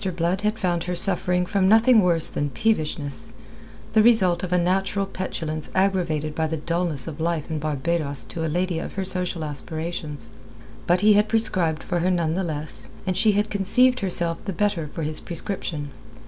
Blood 0.15 0.41
had 0.41 0.57
found 0.57 0.85
her 0.85 0.95
suffering 0.95 1.45
from 1.45 1.69
nothing 1.69 2.01
worse 2.01 2.31
than 2.31 2.49
peevishness 2.49 3.33
the 3.93 4.01
result 4.01 4.41
of 4.43 4.51
a 4.51 4.57
natural 4.57 5.05
petulance 5.05 5.69
aggravated 5.75 6.33
by 6.33 6.47
the 6.47 6.57
dulness 6.57 7.07
of 7.07 7.19
life 7.21 7.51
in 7.51 7.59
Barbados 7.59 8.23
to 8.29 8.43
a 8.43 8.47
lady 8.49 8.79
of 8.79 8.93
her 8.93 9.05
social 9.05 9.43
aspirations. 9.43 10.29
But 10.87 11.01
he 11.01 11.13
had 11.13 11.29
prescribed 11.29 11.83
for 11.83 11.99
her 11.99 12.09
none 12.09 12.33
the 12.33 12.43
less, 12.43 12.89
and 13.05 13.15
she 13.15 13.33
had 13.33 13.51
conceived 13.51 13.99
herself 13.99 14.43
the 14.45 14.53
better 14.53 14.87
for 14.87 15.03
his 15.03 15.19
prescription. 15.19 15.91